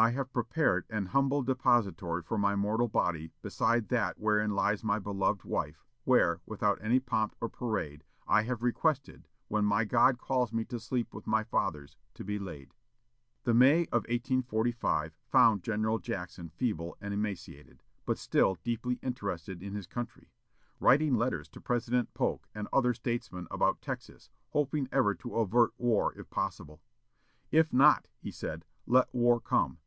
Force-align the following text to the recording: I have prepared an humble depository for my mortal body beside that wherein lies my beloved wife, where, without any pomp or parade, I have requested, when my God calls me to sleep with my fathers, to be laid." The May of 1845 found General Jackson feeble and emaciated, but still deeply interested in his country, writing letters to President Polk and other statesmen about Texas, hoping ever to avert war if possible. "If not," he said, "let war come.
I 0.00 0.10
have 0.10 0.32
prepared 0.32 0.86
an 0.90 1.06
humble 1.06 1.42
depository 1.42 2.22
for 2.22 2.38
my 2.38 2.54
mortal 2.54 2.86
body 2.86 3.32
beside 3.42 3.88
that 3.88 4.16
wherein 4.16 4.52
lies 4.52 4.84
my 4.84 5.00
beloved 5.00 5.42
wife, 5.42 5.84
where, 6.04 6.40
without 6.46 6.78
any 6.80 7.00
pomp 7.00 7.34
or 7.40 7.48
parade, 7.48 8.04
I 8.24 8.42
have 8.44 8.62
requested, 8.62 9.26
when 9.48 9.64
my 9.64 9.84
God 9.84 10.16
calls 10.16 10.52
me 10.52 10.64
to 10.66 10.78
sleep 10.78 11.12
with 11.12 11.26
my 11.26 11.42
fathers, 11.42 11.96
to 12.14 12.22
be 12.22 12.38
laid." 12.38 12.74
The 13.42 13.54
May 13.54 13.86
of 13.86 14.04
1845 14.08 15.16
found 15.26 15.64
General 15.64 15.98
Jackson 15.98 16.50
feeble 16.50 16.96
and 17.00 17.12
emaciated, 17.12 17.82
but 18.06 18.18
still 18.18 18.54
deeply 18.62 19.00
interested 19.02 19.64
in 19.64 19.74
his 19.74 19.88
country, 19.88 20.30
writing 20.78 21.14
letters 21.16 21.48
to 21.48 21.60
President 21.60 22.14
Polk 22.14 22.48
and 22.54 22.68
other 22.72 22.94
statesmen 22.94 23.48
about 23.50 23.82
Texas, 23.82 24.30
hoping 24.50 24.88
ever 24.92 25.16
to 25.16 25.34
avert 25.38 25.72
war 25.76 26.14
if 26.16 26.30
possible. 26.30 26.80
"If 27.50 27.72
not," 27.72 28.06
he 28.20 28.30
said, 28.30 28.64
"let 28.86 29.12
war 29.12 29.40
come. 29.40 29.78